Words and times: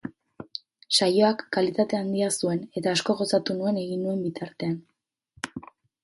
Saioak 0.99 1.41
kalitate 1.57 1.97
handia 1.99 2.29
zuen 2.39 2.63
eta 2.81 2.93
asko 2.97 3.15
gozatu 3.19 3.57
nuen 3.59 3.77
egin 3.81 4.01
nuen 4.07 4.23
bitartean. 4.23 4.73